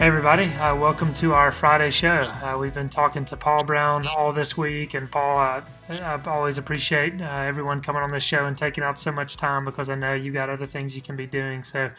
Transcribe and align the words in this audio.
Hey, 0.00 0.06
everybody. 0.06 0.46
Uh, 0.54 0.74
welcome 0.76 1.12
to 1.12 1.34
our 1.34 1.52
Friday 1.52 1.90
show. 1.90 2.22
Uh, 2.42 2.56
we've 2.58 2.72
been 2.72 2.88
talking 2.88 3.22
to 3.26 3.36
Paul 3.36 3.64
Brown 3.64 4.06
all 4.16 4.32
this 4.32 4.56
week, 4.56 4.94
and 4.94 5.10
Paul, 5.10 5.38
uh, 5.38 5.62
I 5.90 6.18
always 6.24 6.56
appreciate 6.56 7.20
uh, 7.20 7.26
everyone 7.26 7.82
coming 7.82 8.02
on 8.02 8.10
this 8.10 8.24
show 8.24 8.46
and 8.46 8.56
taking 8.56 8.82
out 8.82 8.98
so 8.98 9.12
much 9.12 9.36
time 9.36 9.66
because 9.66 9.90
I 9.90 9.96
know 9.96 10.14
you 10.14 10.32
got 10.32 10.48
other 10.48 10.66
things 10.66 10.96
you 10.96 11.02
can 11.02 11.16
be 11.16 11.26
doing. 11.26 11.62
So, 11.64 11.90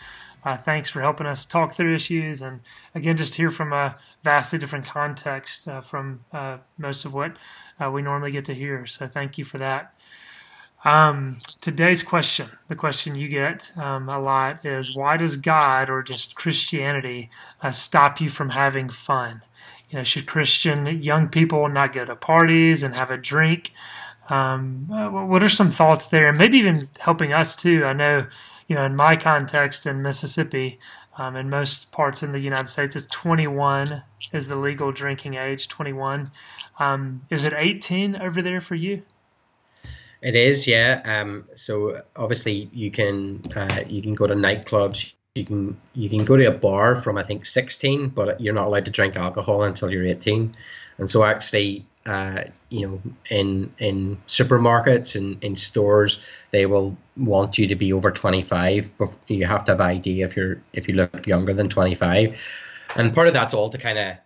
uh, 0.44 0.58
thanks 0.58 0.90
for 0.90 1.00
helping 1.02 1.28
us 1.28 1.46
talk 1.46 1.76
through 1.76 1.94
issues 1.94 2.42
and 2.42 2.62
again, 2.96 3.18
just 3.18 3.36
hear 3.36 3.52
from 3.52 3.72
a 3.72 3.96
vastly 4.24 4.58
different 4.58 4.86
context 4.88 5.68
uh, 5.68 5.80
from 5.80 6.26
most 6.80 7.06
of 7.06 7.14
what 7.14 7.38
we 7.92 8.02
normally 8.02 8.32
get 8.32 8.46
to 8.46 8.56
hear. 8.56 8.88
So, 8.88 9.08
thank 9.08 9.38
you 9.38 9.46
for 9.46 9.60
that. 9.60 9.94
Um, 10.84 11.38
today's 11.62 12.02
question, 12.02 12.50
the 12.68 12.76
question 12.76 13.18
you 13.18 13.28
get 13.28 13.72
um, 13.78 14.10
a 14.10 14.20
lot 14.20 14.66
is 14.66 14.98
why 14.98 15.16
does 15.16 15.36
God 15.36 15.92
or 15.92 16.02
just 16.02 16.36
Christianity 16.36 17.30
uh, 17.62 17.70
stop 17.70 18.20
you 18.20 18.30
from 18.30 18.50
having 18.50 18.90
fun? 18.90 19.44
You 19.92 20.00
know, 20.00 20.04
should 20.04 20.26
Christian 20.26 21.04
young 21.04 21.30
people 21.30 21.68
not 21.70 21.94
go 21.94 22.04
to 22.04 22.16
parties 22.16 22.82
and 22.82 22.96
have 22.96 23.12
a 23.12 23.18
drink? 23.18 23.74
Um, 24.30 24.88
what 24.88 25.44
are 25.44 25.50
some 25.50 25.70
thoughts 25.70 26.08
there? 26.08 26.30
And 26.30 26.38
Maybe 26.38 26.58
even 26.58 26.90
helping 26.98 27.32
us 27.32 27.56
too. 27.56 27.86
I 27.86 27.94
know, 27.94 28.26
you 28.68 28.76
know, 28.76 28.86
in 28.86 28.96
my 28.96 29.16
context 29.16 29.86
in 29.86 30.02
Mississippi, 30.02 30.80
um, 31.18 31.36
in 31.36 31.50
most 31.50 31.92
parts 31.92 32.24
in 32.24 32.32
the 32.32 32.40
United 32.40 32.70
States, 32.70 32.96
it's 32.96 33.06
21 33.08 34.02
is 34.34 34.48
the 34.48 34.56
legal 34.56 34.92
drinking 34.92 35.36
age. 35.36 35.68
21. 35.68 36.32
Um, 36.80 37.22
is 37.30 37.46
it 37.46 37.54
18 37.56 38.16
over 38.16 38.42
there 38.42 38.62
for 38.62 38.76
you? 38.76 39.04
It 40.22 40.36
is, 40.36 40.68
yeah. 40.68 41.02
Um, 41.04 41.46
so 41.56 42.02
obviously 42.16 42.70
you 42.72 42.92
can 42.92 43.42
uh, 43.56 43.82
you 43.88 44.02
can 44.02 44.14
go 44.14 44.28
to 44.28 44.36
nightclubs. 44.36 45.14
You 45.34 45.46
can 45.46 45.82
you 45.94 46.10
can 46.10 46.26
go 46.26 46.38
to 46.38 46.46
a 46.46 46.52
bar 46.52 46.96
from 46.96 47.18
I 47.18 47.24
think 47.24 47.46
16, 47.46 48.10
but 48.10 48.40
you're 48.40 48.54
not 48.54 48.68
allowed 48.68 48.86
to 48.86 48.92
drink 48.92 49.16
alcohol 49.16 49.64
until 49.64 49.92
you're 49.92 50.06
18. 50.06 50.56
And 51.00 51.10
so 51.10 51.24
actually, 51.24 51.86
uh, 52.06 52.44
you 52.70 52.88
know, 52.88 53.02
in 53.32 53.74
in 53.80 54.22
supermarkets 54.28 55.16
and 55.16 55.44
in 55.44 55.56
stores, 55.56 56.24
they 56.52 56.68
will 56.68 56.96
want 57.18 57.58
you 57.58 57.68
to 57.68 57.76
be 57.76 57.92
over 57.92 58.12
25. 58.12 58.98
But 59.00 59.18
you 59.28 59.48
have 59.48 59.64
to 59.66 59.72
have 59.72 59.82
ID 59.82 60.22
if 60.22 60.36
you're 60.36 60.62
if 60.74 60.88
you 60.88 60.94
look 60.94 61.26
younger 61.26 61.54
than 61.54 61.68
25. 61.68 62.40
And 62.96 63.14
part 63.14 63.26
of 63.26 63.34
that's 63.34 63.56
all 63.56 63.72
to 63.72 63.78
kind 63.80 63.98
of 63.98 64.18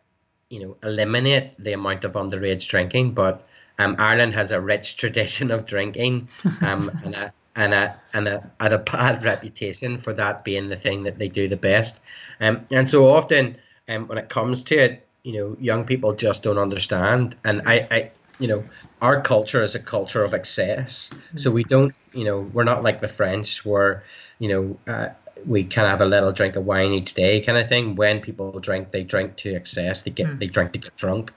you 0.49 0.61
know 0.61 0.77
eliminate 0.83 1.53
the 1.57 1.71
amount 1.71 2.03
of 2.03 2.13
underage 2.13 2.67
drinking, 2.67 3.13
but 3.13 3.47
um, 3.77 3.95
Ireland 3.99 4.33
has 4.35 4.51
a 4.51 4.61
rich 4.61 4.97
tradition 5.01 5.51
of 5.51 5.65
drinking, 5.65 6.29
um, 6.61 6.89
and 7.03 7.15
a 7.15 7.33
and 7.55 7.73
a 7.73 7.99
and 8.13 8.27
a, 8.27 8.51
and 8.59 8.73
a 8.73 8.79
bad 8.79 9.23
reputation 9.23 9.97
for 9.97 10.13
that 10.13 10.43
being 10.43 10.69
the 10.69 10.75
thing 10.75 11.03
that 11.03 11.17
they 11.17 11.29
do 11.29 11.47
the 11.47 11.57
best. 11.57 11.99
Um, 12.39 12.65
and 12.71 12.89
so 12.89 13.07
often, 13.09 13.57
um, 13.87 14.07
when 14.07 14.17
it 14.17 14.29
comes 14.29 14.63
to 14.63 14.77
it, 14.77 15.07
you 15.23 15.33
know, 15.33 15.57
young 15.59 15.85
people 15.85 16.13
just 16.13 16.43
don't 16.43 16.57
understand. 16.57 17.35
And 17.43 17.63
I, 17.65 17.87
I 17.89 18.11
you 18.39 18.47
know, 18.47 18.63
our 19.01 19.21
culture 19.21 19.63
is 19.63 19.75
a 19.75 19.79
culture 19.79 20.23
of 20.23 20.33
excess. 20.33 21.09
So 21.35 21.51
we 21.51 21.63
don't, 21.63 21.95
you 22.13 22.25
know, 22.25 22.39
we're 22.41 22.63
not 22.63 22.83
like 22.83 23.01
the 23.01 23.07
French 23.07 23.65
where, 23.65 24.03
you 24.39 24.49
know, 24.49 24.93
uh, 24.93 25.09
we 25.45 25.63
kind 25.63 25.85
of 25.85 25.91
have 25.91 26.01
a 26.01 26.05
little 26.05 26.31
drink 26.31 26.55
of 26.55 26.65
wine 26.65 26.91
each 26.91 27.13
day 27.13 27.41
kind 27.41 27.57
of 27.57 27.67
thing. 27.67 27.95
When 27.95 28.21
people 28.21 28.59
drink, 28.59 28.91
they 28.91 29.03
drink 29.03 29.37
to 29.37 29.53
excess. 29.53 30.01
They 30.01 30.11
get, 30.11 30.27
mm. 30.27 30.39
they 30.39 30.47
drink 30.47 30.73
to 30.73 30.79
get 30.79 30.95
drunk. 30.95 31.33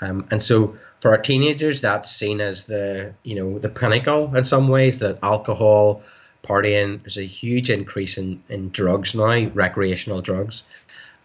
Um, 0.00 0.26
and 0.30 0.42
so 0.42 0.76
for 1.00 1.12
our 1.12 1.18
teenagers, 1.18 1.80
that's 1.80 2.10
seen 2.10 2.40
as 2.40 2.66
the 2.66 3.14
you 3.22 3.36
know 3.36 3.58
the 3.58 3.68
pinnacle 3.68 4.34
in 4.36 4.44
some 4.44 4.68
ways. 4.68 4.98
That 4.98 5.18
alcohol, 5.22 6.02
partying, 6.42 7.02
there's 7.02 7.18
a 7.18 7.26
huge 7.26 7.70
increase 7.70 8.18
in, 8.18 8.42
in 8.48 8.70
drugs 8.70 9.14
now, 9.14 9.48
recreational 9.54 10.20
drugs, 10.20 10.64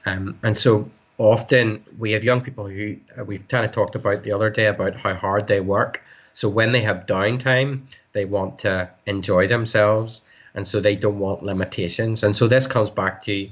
um, 0.06 0.40
and 0.44 0.56
so 0.56 0.90
often 1.18 1.84
we 1.98 2.14
have 2.14 2.24
young 2.24 2.42
people 2.42 2.68
who 2.68 2.98
uh, 3.18 3.24
we've 3.24 3.48
kind 3.48 3.66
of 3.66 3.72
talked 3.72 3.96
about 3.96 4.24
the 4.24 4.32
other 4.32 4.50
day 4.50 4.68
about 4.68 4.96
how 4.96 5.14
hard 5.14 5.48
they 5.48 5.59
work. 5.59 6.03
So 6.34 6.48
when 6.48 6.72
they 6.72 6.82
have 6.82 7.06
downtime, 7.06 7.82
they 8.14 8.24
want 8.24 8.59
to 8.59 8.90
enjoy 9.06 9.48
themselves, 9.48 10.22
and 10.56 10.66
so 10.66 10.80
they 10.80 10.96
don't 10.96 11.20
want 11.20 11.44
limitations. 11.44 12.24
And 12.24 12.34
so 12.36 12.48
this 12.48 12.68
comes 12.68 12.90
back 12.90 13.24
to 13.24 13.50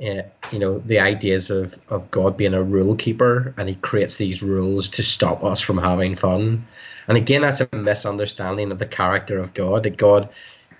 uh, 0.00 0.22
you 0.50 0.58
know 0.58 0.78
the 0.78 1.00
ideas 1.00 1.50
of 1.50 1.78
of 1.88 2.10
God 2.10 2.36
being 2.36 2.54
a 2.54 2.62
rule 2.62 2.96
keeper 2.96 3.54
and 3.56 3.68
he 3.68 3.74
creates 3.74 4.16
these 4.16 4.42
rules 4.42 4.90
to 4.90 5.02
stop 5.02 5.44
us 5.44 5.60
from 5.60 5.78
having 5.78 6.14
fun. 6.14 6.66
And 7.06 7.16
again 7.16 7.42
that's 7.42 7.60
a 7.60 7.68
misunderstanding 7.72 8.72
of 8.72 8.78
the 8.78 8.86
character 8.86 9.38
of 9.38 9.54
God 9.54 9.82
that 9.82 9.96
God 9.96 10.30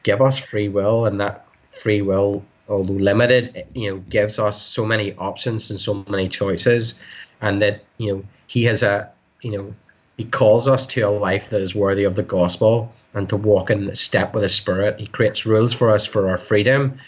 give 0.02 0.22
us 0.22 0.38
free 0.38 0.68
will 0.68 1.06
and 1.06 1.20
that 1.20 1.46
free 1.70 2.02
will 2.02 2.44
although 2.68 2.94
limited 2.94 3.66
you 3.74 3.90
know 3.90 3.98
gives 3.98 4.38
us 4.38 4.62
so 4.62 4.86
many 4.86 5.14
options 5.14 5.70
and 5.70 5.78
so 5.78 6.04
many 6.08 6.28
choices 6.28 6.98
and 7.40 7.62
that 7.62 7.84
you 7.98 8.14
know 8.14 8.24
he 8.46 8.64
has 8.64 8.82
a 8.82 9.10
you 9.42 9.52
know 9.52 9.74
he 10.16 10.24
calls 10.24 10.68
us 10.68 10.86
to 10.86 11.00
a 11.00 11.08
life 11.08 11.50
that 11.50 11.62
is 11.62 11.74
worthy 11.74 12.04
of 12.04 12.14
the 12.14 12.22
gospel 12.22 12.92
and 13.14 13.28
to 13.30 13.36
walk 13.36 13.70
in 13.70 13.94
step 13.94 14.34
with 14.34 14.42
the 14.42 14.50
spirit. 14.50 15.00
He 15.00 15.06
creates 15.06 15.46
rules 15.46 15.72
for 15.72 15.90
us 15.90 16.06
for 16.06 16.28
our 16.28 16.36
freedom 16.36 16.98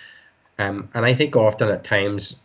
um, 0.62 0.88
and 0.94 1.04
I 1.04 1.14
think 1.14 1.36
often 1.36 1.68
at 1.68 1.84
times, 1.84 2.40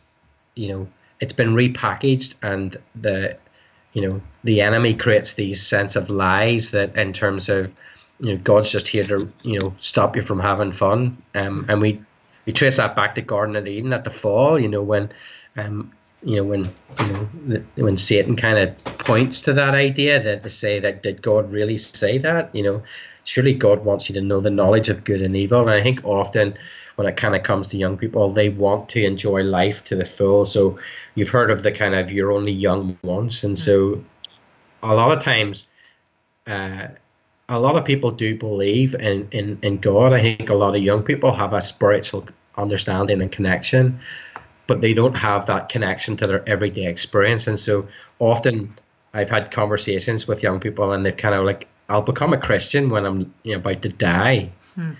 you 0.55 0.69
know, 0.69 0.88
it's 1.19 1.33
been 1.33 1.53
repackaged 1.53 2.35
and 2.44 2.75
the, 2.95 3.38
you 3.94 4.07
know, 4.07 4.22
the 4.44 4.61
enemy 4.61 4.94
creates 4.94 5.33
these 5.33 5.66
sense 5.66 5.95
of 5.95 6.09
lies 6.09 6.72
that 6.72 6.97
in 6.97 7.13
terms 7.13 7.50
of, 7.50 7.73
you 8.19 8.33
know, 8.33 8.38
God's 8.38 8.72
just 8.72 8.88
here 8.88 9.03
to, 9.05 9.31
you 9.44 9.59
know, 9.59 9.75
stop 9.79 10.16
you 10.16 10.22
from 10.22 10.39
having 10.39 10.72
fun. 10.72 11.17
Um, 11.35 11.66
and 11.69 11.81
we, 11.81 12.01
we 12.45 12.53
trace 12.53 12.78
that 12.78 12.95
back 12.95 13.16
to 13.16 13.22
Garden 13.22 13.55
of 13.55 13.67
Eden 13.67 13.94
at 13.94 14.03
the 14.03 14.09
fall, 14.09 14.59
you 14.59 14.69
know, 14.69 14.81
when, 14.81 15.11
um, 15.55 15.91
you 16.23 16.38
know, 16.38 16.44
when, 16.44 16.73
you 16.99 17.29
know, 17.45 17.66
when 17.75 17.97
Satan 17.97 18.35
kind 18.35 18.57
of 18.57 18.84
points 18.99 19.41
to 19.41 19.53
that 19.53 19.75
idea 19.75 20.22
that 20.22 20.44
to 20.44 20.49
say 20.49 20.79
that 20.79 21.03
did 21.03 21.22
God 21.22 21.51
really 21.51 21.78
say 21.78 22.17
that, 22.19 22.55
you 22.55 22.63
know, 22.63 22.84
surely 23.23 23.53
God 23.53 23.84
wants 23.85 24.09
you 24.09 24.16
to 24.16 24.22
know 24.22 24.39
the 24.39 24.49
knowledge 24.49 24.89
of 24.89 25.03
good 25.03 25.22
and 25.22 25.35
evil. 25.35 25.61
And 25.61 25.69
I 25.69 25.84
think 25.84 26.03
often 26.05 26.57
when 26.97 27.08
it 27.08 27.16
kind 27.16 27.35
of 27.35 27.44
comes 27.44 27.68
to 27.68 27.78
young 27.78 27.96
people, 27.96 28.34
they 28.34 28.50
want 28.50 28.90
to 28.90 29.06
enjoy 29.06 29.44
life 29.44 29.85
to 29.85 29.96
the 29.96 30.03
full. 30.03 30.46
So 30.46 30.80
you've 31.13 31.30
heard 31.30 31.52
of 31.52 31.62
the 31.62 31.72
kind 31.72 31.94
of 31.94 32.12
you're 32.12 32.31
only 32.31 32.52
young 32.52 32.97
once, 33.03 33.44
and 33.44 33.58
so 33.58 34.03
a 34.81 34.96
lot 34.96 35.16
of 35.16 35.24
times, 35.24 35.68
uh, 36.47 36.88
a 37.50 37.59
lot 37.59 37.75
of 37.75 37.85
people 37.85 38.09
do 38.09 38.35
believe 38.35 38.96
in, 38.96 39.28
in 39.31 39.59
in 39.62 39.78
God. 39.78 40.12
I 40.12 40.22
think 40.22 40.50
a 40.50 40.56
lot 40.56 40.75
of 40.75 40.81
young 40.81 41.03
people 41.03 41.31
have 41.31 41.53
a 41.53 41.62
spiritual 41.62 42.25
understanding 42.58 43.22
and 43.22 43.31
connection, 43.31 44.00
but 44.66 44.81
they 44.81 44.94
don't 44.94 45.16
have 45.16 45.46
that 45.46 45.69
connection 45.69 46.18
to 46.18 46.25
their 46.25 46.50
everyday 46.50 46.88
experience, 46.88 47.47
and 47.47 47.59
so 47.59 47.88
often. 48.19 48.74
I've 49.14 49.29
had 49.29 49.52
conversations 49.52 50.28
with 50.28 50.44
young 50.44 50.59
people, 50.59 50.91
and 50.91 51.03
they've 51.06 51.16
kind 51.16 51.34
of 51.34 51.46
like, 51.46 51.68
"I'll 51.90 52.02
become 52.02 52.34
a 52.34 52.38
Christian 52.38 52.90
when 52.90 53.06
I'm 53.06 53.34
you 53.44 53.53
know, 53.53 53.59
about 53.59 53.81
to 53.84 53.90
die," 53.90 54.49
hmm 54.76 54.94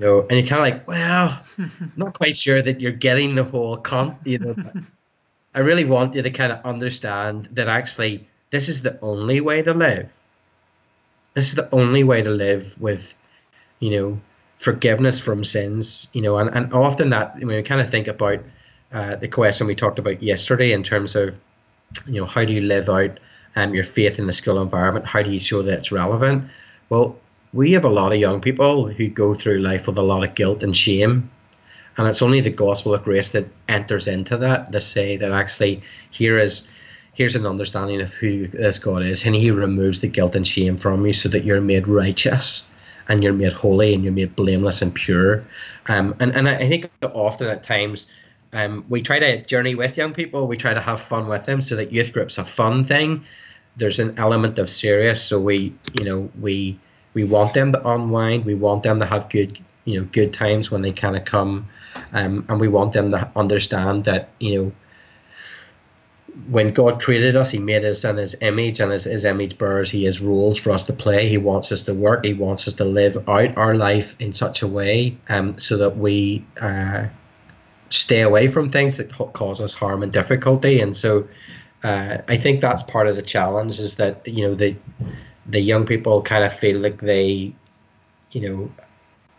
you 0.00 0.20
and 0.20 0.32
you're 0.32 0.46
kind 0.46 0.72
of 0.72 0.78
like, 0.78 0.88
well, 0.88 1.42
not 1.96 2.14
quite 2.14 2.36
sure 2.36 2.60
that 2.60 2.80
you're 2.80 2.92
getting 2.92 3.34
the 3.34 3.44
whole 3.44 3.76
con. 3.76 4.16
You 4.24 4.38
know, 4.38 4.56
I 5.54 5.60
really 5.60 5.84
want 5.84 6.14
you 6.14 6.22
to 6.22 6.30
kind 6.30 6.52
of 6.52 6.64
understand 6.64 7.50
that 7.52 7.68
actually 7.68 8.28
this 8.50 8.68
is 8.68 8.82
the 8.82 8.98
only 9.00 9.40
way 9.40 9.62
to 9.62 9.74
live. 9.74 10.12
This 11.34 11.48
is 11.48 11.54
the 11.54 11.72
only 11.72 12.02
way 12.02 12.22
to 12.22 12.30
live 12.30 12.80
with, 12.80 13.14
you 13.78 13.90
know, 13.90 14.20
forgiveness 14.56 15.20
from 15.20 15.44
sins. 15.44 16.08
You 16.12 16.22
know, 16.22 16.38
and, 16.38 16.50
and 16.50 16.72
often 16.72 17.10
that 17.10 17.36
when 17.36 17.56
we 17.56 17.62
kind 17.62 17.80
of 17.80 17.90
think 17.90 18.08
about 18.08 18.40
uh, 18.92 19.16
the 19.16 19.28
question 19.28 19.66
we 19.66 19.74
talked 19.74 19.98
about 19.98 20.22
yesterday 20.22 20.72
in 20.72 20.82
terms 20.82 21.14
of, 21.14 21.38
you 22.06 22.20
know, 22.20 22.26
how 22.26 22.44
do 22.44 22.52
you 22.52 22.62
live 22.62 22.88
out 22.88 23.20
um, 23.56 23.74
your 23.74 23.84
faith 23.84 24.18
in 24.18 24.26
the 24.26 24.32
school 24.32 24.60
environment? 24.62 25.06
How 25.06 25.22
do 25.22 25.30
you 25.30 25.40
show 25.40 25.62
that 25.62 25.78
it's 25.78 25.92
relevant? 25.92 26.48
Well, 26.88 27.18
we 27.52 27.72
have 27.72 27.84
a 27.84 27.90
lot 27.90 28.12
of 28.12 28.18
young 28.18 28.40
people 28.40 28.86
who 28.86 29.08
go 29.08 29.34
through 29.34 29.58
life 29.58 29.86
with 29.86 29.98
a 29.98 30.02
lot 30.02 30.24
of 30.24 30.34
guilt 30.34 30.62
and 30.62 30.76
shame. 30.76 31.30
And 31.96 32.06
it's 32.06 32.22
only 32.22 32.40
the 32.40 32.50
gospel 32.50 32.94
of 32.94 33.02
grace 33.02 33.32
that 33.32 33.48
enters 33.68 34.06
into 34.06 34.38
that 34.38 34.72
to 34.72 34.80
say 34.80 35.16
that 35.16 35.32
actually 35.32 35.82
here 36.10 36.38
is 36.38 36.68
here's 37.12 37.36
an 37.36 37.46
understanding 37.46 38.00
of 38.00 38.12
who 38.12 38.46
this 38.46 38.78
God 38.78 39.02
is, 39.02 39.26
and 39.26 39.34
He 39.34 39.50
removes 39.50 40.00
the 40.00 40.08
guilt 40.08 40.36
and 40.36 40.46
shame 40.46 40.76
from 40.76 41.04
you 41.04 41.12
so 41.12 41.28
that 41.30 41.44
you're 41.44 41.60
made 41.60 41.88
righteous 41.88 42.70
and 43.08 43.24
you're 43.24 43.32
made 43.32 43.52
holy 43.52 43.92
and 43.92 44.04
you're 44.04 44.12
made 44.12 44.36
blameless 44.36 44.82
and 44.82 44.94
pure. 44.94 45.44
Um, 45.88 46.14
and, 46.20 46.34
and 46.36 46.48
I 46.48 46.68
think 46.68 46.90
often 47.02 47.48
at 47.48 47.64
times 47.64 48.06
um, 48.52 48.84
we 48.88 49.02
try 49.02 49.18
to 49.18 49.44
journey 49.44 49.74
with 49.74 49.96
young 49.96 50.12
people, 50.12 50.46
we 50.46 50.56
try 50.56 50.72
to 50.72 50.80
have 50.80 51.00
fun 51.00 51.26
with 51.26 51.44
them 51.44 51.60
so 51.60 51.76
that 51.76 51.92
youth 51.92 52.12
group's 52.12 52.38
a 52.38 52.44
fun 52.44 52.84
thing. 52.84 53.24
There's 53.76 53.98
an 53.98 54.18
element 54.18 54.58
of 54.58 54.68
serious, 54.68 55.22
so 55.22 55.40
we, 55.40 55.74
you 55.98 56.04
know, 56.04 56.30
we 56.40 56.78
we 57.20 57.28
want 57.28 57.52
them 57.52 57.72
to 57.72 57.88
unwind, 57.88 58.46
we 58.46 58.54
want 58.54 58.82
them 58.82 59.00
to 59.00 59.06
have 59.06 59.28
good, 59.28 59.58
you 59.84 60.00
know, 60.00 60.08
good 60.10 60.32
times 60.32 60.70
when 60.70 60.80
they 60.80 60.92
kind 60.92 61.16
of 61.16 61.24
come, 61.24 61.68
um, 62.12 62.46
and 62.48 62.58
we 62.58 62.68
want 62.68 62.92
them 62.92 63.10
to 63.10 63.30
understand 63.36 64.04
that, 64.04 64.30
you 64.38 64.62
know, 64.62 64.72
when 66.48 66.68
God 66.68 67.02
created 67.02 67.36
us, 67.36 67.50
He 67.50 67.58
made 67.58 67.84
us 67.84 68.04
in 68.04 68.16
His 68.16 68.36
image, 68.40 68.80
and 68.80 68.90
as 68.90 69.04
His 69.04 69.24
image 69.24 69.58
bears 69.58 69.90
He 69.90 70.04
has 70.04 70.22
rules 70.22 70.58
for 70.58 70.70
us 70.70 70.84
to 70.84 70.94
play. 70.94 71.28
He 71.28 71.36
wants 71.36 71.72
us 71.72 71.82
to 71.82 71.94
work. 71.94 72.24
He 72.24 72.32
wants 72.32 72.66
us 72.66 72.74
to 72.74 72.84
live 72.84 73.28
out 73.28 73.58
our 73.58 73.74
life 73.74 74.16
in 74.18 74.32
such 74.32 74.62
a 74.62 74.66
way 74.66 75.18
um, 75.28 75.58
so 75.58 75.76
that 75.78 75.98
we 75.98 76.46
uh, 76.60 77.06
stay 77.90 78.22
away 78.22 78.46
from 78.46 78.68
things 78.68 78.96
that 78.96 79.12
cause 79.12 79.60
us 79.60 79.74
harm 79.74 80.02
and 80.02 80.12
difficulty. 80.12 80.80
And 80.80 80.96
so, 80.96 81.28
uh, 81.82 82.18
I 82.28 82.36
think 82.36 82.60
that's 82.60 82.84
part 82.84 83.08
of 83.08 83.16
the 83.16 83.22
challenge 83.22 83.78
is 83.78 83.96
that 83.96 84.26
you 84.26 84.42
know 84.46 84.54
the 84.54 84.76
the 85.46 85.60
young 85.60 85.86
people 85.86 86.22
kind 86.22 86.44
of 86.44 86.52
feel 86.52 86.78
like 86.78 87.00
they, 87.00 87.54
you 88.32 88.48
know, 88.48 88.72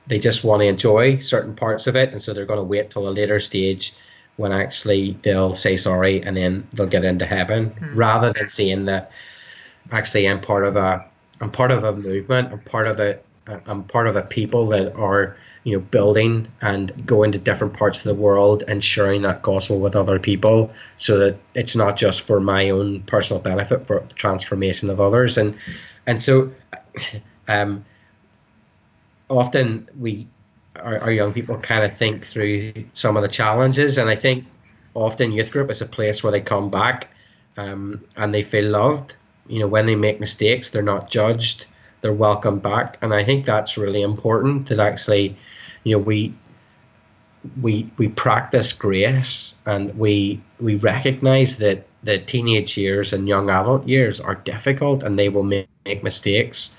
they 0.07 0.19
just 0.19 0.43
want 0.43 0.61
to 0.61 0.65
enjoy 0.65 1.19
certain 1.19 1.55
parts 1.55 1.87
of 1.87 1.95
it, 1.95 2.11
and 2.11 2.21
so 2.21 2.33
they're 2.33 2.45
going 2.45 2.59
to 2.59 2.63
wait 2.63 2.89
till 2.89 3.07
a 3.07 3.11
later 3.11 3.39
stage 3.39 3.93
when 4.37 4.51
actually 4.51 5.17
they'll 5.21 5.53
say 5.53 5.77
sorry 5.77 6.21
and 6.23 6.37
then 6.37 6.67
they'll 6.73 6.87
get 6.87 7.05
into 7.05 7.25
heaven 7.25 7.69
mm. 7.69 7.95
rather 7.95 8.33
than 8.33 8.47
seeing 8.47 8.85
that 8.85 9.11
actually 9.91 10.27
I'm 10.27 10.41
part 10.41 10.65
of 10.65 10.75
a 10.75 11.05
I'm 11.39 11.51
part 11.51 11.71
of 11.71 11.83
a 11.83 11.95
movement 11.95 12.51
I'm 12.51 12.59
part 12.61 12.87
of 12.87 12.99
a 12.99 13.19
I'm 13.47 13.83
part 13.83 14.07
of 14.07 14.15
a 14.15 14.21
people 14.21 14.67
that 14.67 14.95
are 14.95 15.35
you 15.63 15.77
know 15.77 15.79
building 15.79 16.47
and 16.61 17.05
going 17.05 17.33
to 17.33 17.37
different 17.37 17.73
parts 17.73 17.99
of 17.99 18.05
the 18.05 18.19
world 18.19 18.63
and 18.67 18.83
sharing 18.83 19.21
that 19.23 19.41
gospel 19.41 19.79
with 19.79 19.95
other 19.95 20.17
people 20.17 20.71
so 20.97 21.19
that 21.19 21.37
it's 21.53 21.75
not 21.75 21.97
just 21.97 22.21
for 22.21 22.39
my 22.39 22.69
own 22.69 23.01
personal 23.01 23.41
benefit 23.41 23.85
for 23.85 23.99
the 23.99 24.13
transformation 24.13 24.89
of 24.89 24.99
others 24.99 25.37
and 25.37 25.55
and 26.11 26.21
so 26.21 26.51
um 27.47 27.83
often 29.29 29.87
we 29.97 30.27
our, 30.75 30.99
our 30.99 31.11
young 31.11 31.33
people 31.33 31.57
kind 31.57 31.83
of 31.83 31.95
think 31.95 32.25
through 32.25 32.73
some 32.93 33.15
of 33.17 33.23
the 33.23 33.27
challenges. 33.27 33.97
And 33.97 34.09
I 34.09 34.15
think 34.15 34.45
often 34.93 35.31
youth 35.31 35.51
group 35.51 35.69
is 35.69 35.81
a 35.81 35.85
place 35.85 36.23
where 36.23 36.31
they 36.31 36.41
come 36.41 36.69
back 36.69 37.09
um, 37.57 38.03
and 38.17 38.33
they 38.33 38.41
feel 38.41 38.69
loved. 38.69 39.15
You 39.47 39.59
know, 39.59 39.67
when 39.67 39.85
they 39.85 39.95
make 39.95 40.19
mistakes, 40.19 40.69
they're 40.69 40.81
not 40.81 41.09
judged. 41.09 41.67
They're 42.01 42.13
welcome 42.13 42.59
back, 42.59 42.97
and 43.03 43.13
I 43.13 43.23
think 43.23 43.45
that's 43.45 43.77
really 43.77 44.01
important. 44.01 44.69
That 44.69 44.79
actually, 44.79 45.37
you 45.83 45.95
know, 45.95 46.01
we 46.01 46.33
we 47.61 47.91
we 47.97 48.07
practice 48.07 48.73
grace 48.73 49.53
and 49.67 49.95
we 49.99 50.41
we 50.59 50.75
recognize 50.75 51.57
that 51.57 51.85
the 52.03 52.17
teenage 52.17 52.77
years 52.77 53.13
and 53.13 53.27
young 53.27 53.49
adult 53.49 53.87
years 53.87 54.19
are 54.19 54.35
difficult 54.35 55.03
and 55.03 55.17
they 55.17 55.29
will 55.29 55.43
make, 55.43 55.67
make 55.85 56.03
mistakes 56.03 56.75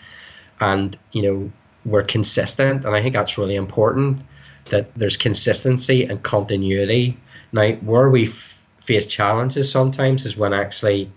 and 0.60 0.96
you 1.12 1.22
know 1.22 1.52
we're 1.84 2.04
consistent, 2.04 2.84
and 2.84 2.94
I 2.94 3.02
think 3.02 3.14
that's 3.14 3.38
really 3.38 3.56
important 3.56 4.20
that 4.66 4.94
there's 4.94 5.16
consistency 5.16 6.04
and 6.04 6.22
continuity. 6.22 7.18
Now, 7.52 7.72
where 7.72 8.08
we 8.08 8.28
f- 8.28 8.64
face 8.80 9.06
challenges 9.06 9.70
sometimes 9.70 10.24
is 10.24 10.36
when 10.36 10.52
actually 10.52 11.10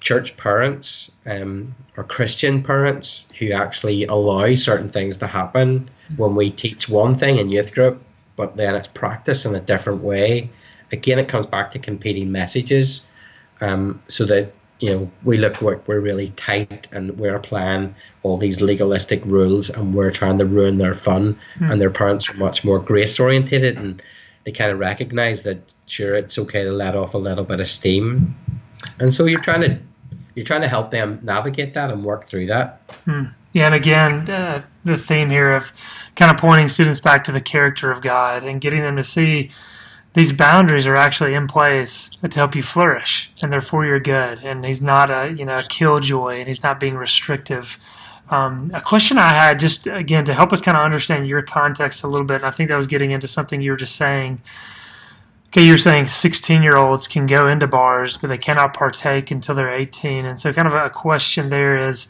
church 0.00 0.36
parents 0.36 1.10
um, 1.26 1.74
or 1.96 2.04
Christian 2.04 2.62
parents 2.62 3.24
who 3.38 3.52
actually 3.52 4.04
allow 4.04 4.54
certain 4.54 4.88
things 4.88 5.18
to 5.18 5.26
happen 5.26 5.88
when 6.16 6.34
we 6.34 6.50
teach 6.50 6.88
one 6.88 7.14
thing 7.14 7.38
in 7.38 7.48
youth 7.48 7.72
group, 7.72 8.02
but 8.36 8.56
then 8.56 8.74
it's 8.74 8.88
practiced 8.88 9.46
in 9.46 9.54
a 9.54 9.60
different 9.60 10.02
way. 10.02 10.50
Again, 10.92 11.18
it 11.18 11.28
comes 11.28 11.46
back 11.46 11.70
to 11.72 11.78
competing 11.78 12.30
messages 12.30 13.06
um, 13.60 14.02
so 14.08 14.24
that 14.26 14.52
you 14.82 14.88
know, 14.88 15.10
we 15.22 15.38
look 15.38 15.62
like 15.62 15.86
we're 15.86 16.00
really 16.00 16.30
tight 16.30 16.88
and 16.90 17.16
we're 17.16 17.36
applying 17.36 17.94
all 18.24 18.36
these 18.36 18.60
legalistic 18.60 19.24
rules 19.24 19.70
and 19.70 19.94
we're 19.94 20.10
trying 20.10 20.38
to 20.40 20.44
ruin 20.44 20.78
their 20.78 20.92
fun. 20.92 21.38
Mm. 21.60 21.70
And 21.70 21.80
their 21.80 21.90
parents 21.90 22.28
are 22.28 22.34
much 22.34 22.64
more 22.64 22.80
grace 22.80 23.20
orientated 23.20 23.78
and 23.78 24.02
they 24.42 24.50
kind 24.50 24.72
of 24.72 24.80
recognize 24.80 25.44
that 25.44 25.58
sure 25.86 26.16
it's 26.16 26.36
okay 26.36 26.64
to 26.64 26.72
let 26.72 26.96
off 26.96 27.14
a 27.14 27.18
little 27.18 27.44
bit 27.44 27.60
of 27.60 27.68
steam. 27.68 28.34
And 28.98 29.14
so 29.14 29.24
you're 29.24 29.40
trying 29.40 29.60
to 29.60 29.78
you're 30.34 30.46
trying 30.46 30.62
to 30.62 30.68
help 30.68 30.90
them 30.90 31.20
navigate 31.22 31.74
that 31.74 31.90
and 31.90 32.02
work 32.04 32.24
through 32.24 32.46
that. 32.46 32.80
Mm. 33.06 33.32
Yeah, 33.52 33.66
and 33.66 33.74
again, 33.74 34.30
uh, 34.30 34.62
the 34.82 34.96
theme 34.96 35.30
here 35.30 35.52
of 35.52 35.72
kind 36.16 36.30
of 36.30 36.38
pointing 36.38 36.68
students 36.68 37.00
back 37.00 37.22
to 37.24 37.32
the 37.32 37.40
character 37.40 37.92
of 37.92 38.00
God 38.00 38.42
and 38.42 38.60
getting 38.60 38.80
them 38.80 38.96
to 38.96 39.04
see 39.04 39.50
these 40.14 40.32
boundaries 40.32 40.86
are 40.86 40.96
actually 40.96 41.34
in 41.34 41.46
place 41.46 42.10
to 42.10 42.38
help 42.38 42.54
you 42.54 42.62
flourish 42.62 43.30
and 43.42 43.52
they're 43.52 43.60
for 43.60 43.86
your 43.86 44.00
good 44.00 44.40
and 44.44 44.64
he's 44.64 44.82
not 44.82 45.10
a 45.10 45.34
you 45.36 45.44
know 45.44 45.58
a 45.58 45.62
killjoy 45.62 46.38
and 46.38 46.48
he's 46.48 46.62
not 46.62 46.78
being 46.78 46.94
restrictive. 46.96 47.78
Um, 48.30 48.70
a 48.72 48.80
question 48.80 49.18
i 49.18 49.28
had 49.28 49.58
just 49.58 49.86
again 49.86 50.24
to 50.24 50.32
help 50.32 50.52
us 50.52 50.60
kind 50.60 50.78
of 50.78 50.84
understand 50.84 51.26
your 51.26 51.42
context 51.42 52.02
a 52.02 52.06
little 52.06 52.26
bit 52.26 52.42
i 52.42 52.50
think 52.50 52.68
that 52.70 52.76
was 52.76 52.86
getting 52.86 53.10
into 53.10 53.28
something 53.28 53.60
you 53.60 53.72
were 53.72 53.76
just 53.76 53.96
saying. 53.96 54.40
Okay 55.48 55.66
you're 55.66 55.76
saying 55.76 56.06
16 56.06 56.62
year 56.62 56.76
olds 56.76 57.08
can 57.08 57.26
go 57.26 57.48
into 57.48 57.66
bars 57.66 58.16
but 58.16 58.28
they 58.28 58.38
cannot 58.38 58.74
partake 58.74 59.30
until 59.30 59.54
they're 59.54 59.74
18 59.74 60.24
and 60.24 60.38
so 60.38 60.52
kind 60.52 60.68
of 60.68 60.74
a 60.74 60.88
question 60.88 61.50
there 61.50 61.88
is 61.88 62.08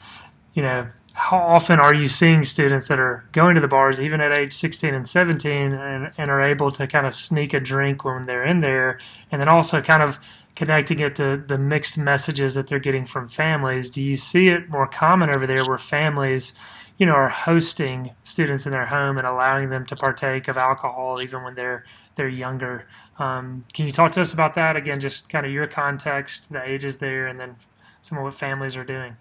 you 0.54 0.62
know 0.62 0.86
how 1.14 1.36
often 1.36 1.78
are 1.78 1.94
you 1.94 2.08
seeing 2.08 2.42
students 2.42 2.88
that 2.88 2.98
are 2.98 3.24
going 3.32 3.54
to 3.54 3.60
the 3.60 3.68
bars 3.68 4.00
even 4.00 4.20
at 4.20 4.32
age 4.32 4.52
16 4.52 4.94
and 4.94 5.06
17 5.06 5.72
and, 5.74 6.10
and 6.16 6.30
are 6.30 6.40
able 6.40 6.70
to 6.70 6.86
kind 6.86 7.06
of 7.06 7.14
sneak 7.14 7.52
a 7.52 7.60
drink 7.60 8.04
when 8.04 8.22
they're 8.22 8.44
in 8.44 8.60
there 8.60 8.98
and 9.30 9.40
then 9.40 9.48
also 9.48 9.82
kind 9.82 10.02
of 10.02 10.18
connecting 10.56 11.00
it 11.00 11.14
to 11.16 11.36
the 11.36 11.58
mixed 11.58 11.98
messages 11.98 12.54
that 12.54 12.68
they're 12.68 12.78
getting 12.78 13.04
from 13.04 13.28
families? 13.28 13.90
Do 13.90 14.06
you 14.06 14.16
see 14.16 14.48
it 14.48 14.68
more 14.68 14.86
common 14.86 15.30
over 15.30 15.46
there 15.46 15.64
where 15.64 15.78
families 15.78 16.54
you 16.98 17.06
know 17.06 17.14
are 17.14 17.28
hosting 17.28 18.12
students 18.22 18.64
in 18.64 18.72
their 18.72 18.86
home 18.86 19.18
and 19.18 19.26
allowing 19.26 19.70
them 19.70 19.84
to 19.86 19.96
partake 19.96 20.48
of 20.48 20.56
alcohol 20.56 21.20
even 21.22 21.44
when 21.44 21.54
they're 21.54 21.84
they're 22.14 22.28
younger? 22.28 22.86
Um, 23.18 23.64
can 23.74 23.86
you 23.86 23.92
talk 23.92 24.12
to 24.12 24.22
us 24.22 24.32
about 24.32 24.54
that? 24.54 24.76
Again 24.76 25.00
just 25.00 25.28
kind 25.28 25.44
of 25.44 25.52
your 25.52 25.66
context 25.66 26.50
the 26.50 26.62
ages 26.62 26.96
there 26.96 27.26
and 27.26 27.38
then 27.38 27.56
some 28.00 28.18
of 28.18 28.24
what 28.24 28.34
families 28.34 28.76
are 28.76 28.84
doing 28.84 29.16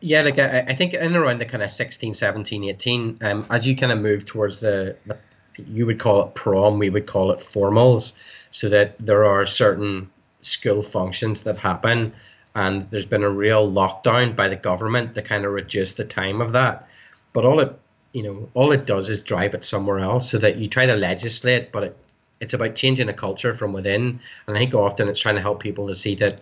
yeah, 0.00 0.22
like 0.22 0.38
I, 0.38 0.60
I 0.68 0.74
think 0.74 0.94
in 0.94 1.16
around 1.16 1.40
the 1.40 1.44
kind 1.44 1.62
of 1.62 1.70
16, 1.70 2.14
17, 2.14 2.64
18, 2.64 3.18
um, 3.20 3.46
as 3.50 3.66
you 3.66 3.76
kind 3.76 3.92
of 3.92 3.98
move 3.98 4.24
towards 4.24 4.60
the, 4.60 4.96
the, 5.06 5.18
you 5.66 5.86
would 5.86 5.98
call 5.98 6.22
it 6.22 6.34
prom, 6.34 6.78
we 6.78 6.90
would 6.90 7.06
call 7.06 7.32
it 7.32 7.38
formals, 7.38 8.12
so 8.50 8.68
that 8.68 8.98
there 8.98 9.24
are 9.24 9.44
certain 9.46 10.10
school 10.40 10.82
functions 10.82 11.44
that 11.44 11.58
happen, 11.58 12.12
and 12.54 12.90
there's 12.90 13.06
been 13.06 13.22
a 13.22 13.30
real 13.30 13.70
lockdown 13.70 14.36
by 14.36 14.48
the 14.48 14.56
government 14.56 15.14
to 15.14 15.22
kind 15.22 15.44
of 15.44 15.52
reduce 15.52 15.94
the 15.94 16.04
time 16.04 16.40
of 16.40 16.52
that. 16.52 16.88
But 17.32 17.44
all 17.44 17.60
it, 17.60 17.78
you 18.12 18.22
know, 18.22 18.48
all 18.54 18.72
it 18.72 18.86
does 18.86 19.08
is 19.08 19.22
drive 19.22 19.54
it 19.54 19.64
somewhere 19.64 20.00
else, 20.00 20.30
so 20.30 20.38
that 20.38 20.56
you 20.56 20.68
try 20.68 20.86
to 20.86 20.96
legislate, 20.96 21.72
but 21.72 21.82
it, 21.82 21.96
it's 22.40 22.54
about 22.54 22.74
changing 22.74 23.06
the 23.06 23.12
culture 23.12 23.54
from 23.54 23.72
within. 23.72 24.20
And 24.46 24.56
I 24.56 24.60
think 24.60 24.74
often 24.74 25.08
it's 25.08 25.20
trying 25.20 25.36
to 25.36 25.40
help 25.40 25.60
people 25.60 25.88
to 25.88 25.94
see 25.94 26.14
that, 26.16 26.40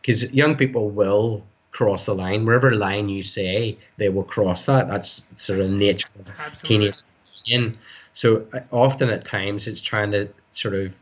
because 0.00 0.32
young 0.32 0.56
people 0.56 0.88
will 0.90 1.44
cross 1.70 2.06
the 2.06 2.14
line. 2.14 2.44
Wherever 2.44 2.70
line 2.72 3.08
you 3.08 3.22
say, 3.22 3.78
they 3.96 4.08
will 4.08 4.24
cross 4.24 4.66
that. 4.66 4.88
That's 4.88 5.24
sort 5.34 5.60
of 5.60 5.70
nature 5.70 6.08
of 6.18 6.62
teenage. 6.62 7.04
So 8.12 8.46
uh, 8.52 8.60
often 8.72 9.10
at 9.10 9.24
times 9.24 9.66
it's 9.66 9.80
trying 9.80 10.10
to 10.12 10.28
sort 10.52 10.74
of 10.74 10.98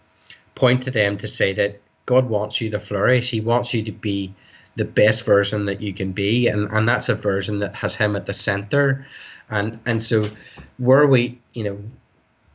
point 0.54 0.82
to 0.82 0.90
them 0.90 1.18
to 1.18 1.28
say 1.28 1.54
that 1.54 1.80
God 2.06 2.28
wants 2.28 2.60
you 2.60 2.70
to 2.70 2.80
flourish. 2.80 3.30
He 3.30 3.40
wants 3.40 3.74
you 3.74 3.84
to 3.84 3.92
be 3.92 4.34
the 4.76 4.84
best 4.84 5.24
version 5.24 5.66
that 5.66 5.80
you 5.80 5.92
can 5.92 6.12
be, 6.12 6.46
and, 6.46 6.70
and 6.70 6.88
that's 6.88 7.08
a 7.08 7.14
version 7.14 7.60
that 7.60 7.74
has 7.74 7.96
him 7.96 8.14
at 8.16 8.26
the 8.26 8.34
center. 8.34 9.06
And 9.50 9.80
and 9.86 10.02
so 10.02 10.28
where 10.76 11.06
we, 11.06 11.40
you 11.52 11.64
know, 11.64 11.78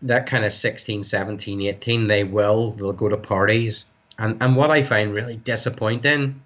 that 0.04 0.28
kind 0.28 0.46
of 0.46 0.54
16, 0.54 1.04
17, 1.04 1.62
18, 1.62 2.08
they 2.08 2.24
will, 2.24 2.72
they'll 2.72 2.94
go 2.94 3.10
to 3.10 3.18
parties. 3.18 3.86
And 4.18 4.42
and 4.42 4.56
what 4.56 4.70
I 4.70 4.84
find 4.84 5.14
really 5.14 5.38
disappointing 5.38 6.42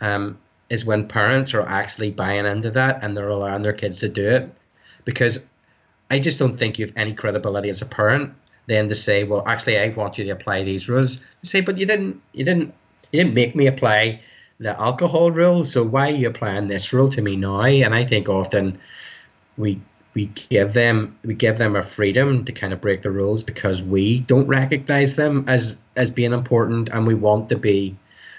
um, 0.00 0.38
is 0.72 0.86
when 0.86 1.06
parents 1.06 1.52
are 1.52 1.68
actually 1.68 2.10
buying 2.10 2.46
into 2.46 2.70
that 2.70 3.04
and 3.04 3.14
they're 3.14 3.28
allowing 3.28 3.62
their 3.62 3.74
kids 3.74 4.00
to 4.00 4.08
do 4.08 4.26
it. 4.26 4.50
Because 5.04 5.44
I 6.10 6.18
just 6.18 6.38
don't 6.38 6.54
think 6.54 6.78
you 6.78 6.86
have 6.86 6.96
any 6.96 7.12
credibility 7.12 7.68
as 7.68 7.82
a 7.82 7.86
parent 7.86 8.34
then 8.66 8.88
to 8.88 8.94
say, 8.94 9.24
well, 9.24 9.42
actually, 9.46 9.78
I 9.78 9.88
want 9.88 10.18
you 10.18 10.24
to 10.24 10.30
apply 10.30 10.62
these 10.62 10.88
rules. 10.88 11.18
You 11.18 11.48
say, 11.48 11.60
but 11.60 11.78
you 11.78 11.84
didn't, 11.84 12.22
you 12.32 12.44
didn't, 12.44 12.74
you 13.10 13.22
didn't 13.22 13.34
make 13.34 13.54
me 13.54 13.66
apply 13.66 14.22
the 14.58 14.80
alcohol 14.80 15.30
rule. 15.30 15.64
So 15.64 15.84
why 15.84 16.10
are 16.10 16.14
you 16.14 16.28
applying 16.28 16.68
this 16.68 16.92
rule 16.92 17.10
to 17.10 17.20
me 17.20 17.36
now? 17.36 17.62
And 17.62 17.94
I 17.94 18.04
think 18.04 18.28
often 18.28 18.78
we 19.56 19.80
we 20.14 20.26
give 20.26 20.72
them 20.72 21.18
we 21.24 21.34
give 21.34 21.58
them 21.58 21.74
a 21.74 21.82
freedom 21.82 22.44
to 22.44 22.52
kind 22.52 22.72
of 22.72 22.80
break 22.80 23.02
the 23.02 23.10
rules 23.10 23.42
because 23.42 23.82
we 23.82 24.20
don't 24.20 24.46
recognize 24.46 25.16
them 25.16 25.44
as 25.48 25.78
as 25.96 26.10
being 26.10 26.32
important 26.32 26.90
and 26.90 27.06
we 27.06 27.14
want 27.14 27.48
to 27.48 27.56
be 27.56 27.96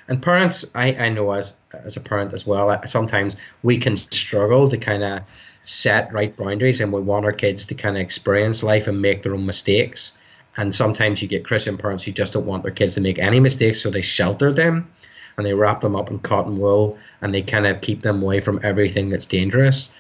and 0.08 0.22
parents, 0.22 0.66
I, 0.76 0.94
I 0.96 1.10
know 1.10 1.32
as 1.32 1.56
as 1.72 1.98
a 1.98 2.02
parent 2.02 2.34
as 2.34 2.46
well, 2.46 2.70
uh, 2.70 2.86
sometimes 2.86 3.36
we 3.62 3.78
can 3.78 3.98
struggle 3.98 4.70
to 4.70 4.78
kind 4.78 5.04
of 5.04 5.22
set 5.64 6.14
right 6.14 6.36
boundaries, 6.36 6.82
and 6.82 6.92
we 6.92 7.02
want 7.02 7.26
our 7.26 7.32
kids 7.32 7.68
to 7.68 7.76
kind 7.76 7.96
of 7.96 8.02
experience 8.02 8.64
life 8.64 8.88
and 8.88 9.02
make 9.02 9.22
their 9.22 9.34
own 9.34 9.46
mistakes. 9.46 10.18
And 10.56 10.74
sometimes 10.74 11.22
you 11.22 11.28
get 11.28 11.46
Christian 11.46 11.78
parents 11.78 12.04
who 12.04 12.12
just 12.12 12.34
don't 12.34 12.46
want 12.46 12.64
their 12.64 12.72
kids 12.72 12.96
to 12.96 13.02
make 13.02 13.18
any 13.18 13.40
mistakes, 13.40 13.82
so 13.82 13.90
they 13.90 14.02
shelter 14.02 14.52
them 14.52 14.92
and 15.38 15.46
they 15.46 15.54
wrap 15.54 15.82
them 15.82 15.96
up 15.96 16.12
in 16.12 16.20
cotton 16.20 16.58
wool 16.58 16.98
and 17.22 17.34
they 17.34 17.42
kind 17.42 17.66
of 17.66 17.82
keep 17.82 18.02
them 18.02 18.22
away 18.22 18.40
from 18.40 18.60
everything 18.64 19.10
that's 19.10 19.26
dangerous 19.26 19.94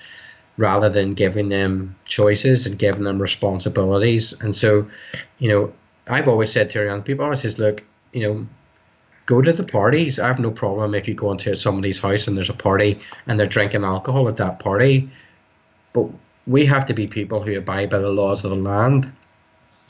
rather 0.58 0.90
than 0.90 1.16
giving 1.16 1.50
them 1.50 1.96
choices 2.06 2.68
and 2.68 2.78
giving 2.78 3.04
them 3.04 3.20
responsibilities. 3.20 4.40
And 4.40 4.56
so, 4.56 4.90
you 5.40 5.50
know, 5.50 5.74
I've 6.08 6.28
always 6.28 6.52
said 6.52 6.70
to 6.72 6.86
young 6.86 7.02
people, 7.02 7.26
I 7.26 7.34
says, 7.34 7.58
look, 7.58 7.84
you 8.12 8.28
know, 8.28 8.48
go 9.26 9.42
to 9.42 9.54
the 9.54 9.64
parties. 9.64 10.20
I 10.20 10.28
have 10.28 10.40
no 10.40 10.52
problem 10.52 10.96
if 10.96 11.08
you 11.08 11.14
go 11.14 11.32
into 11.32 11.56
somebody's 11.56 12.00
house 12.00 12.28
and 12.28 12.36
there's 12.36 12.50
a 12.50 12.54
party 12.54 13.00
and 13.28 13.40
they're 13.40 13.48
drinking 13.48 13.84
alcohol 13.84 14.28
at 14.28 14.38
that 14.38 14.60
party. 14.60 15.10
But 15.94 16.10
we 16.46 16.66
have 16.66 16.88
to 16.88 16.94
be 16.94 17.08
people 17.08 17.42
who 17.42 17.58
abide 17.58 17.90
by 17.90 18.00
the 18.00 18.10
laws 18.10 18.44
of 18.44 18.52
the 18.52 18.58
land. 18.58 19.12